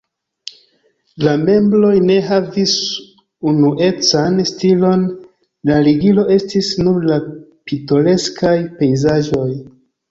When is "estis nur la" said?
6.39-7.23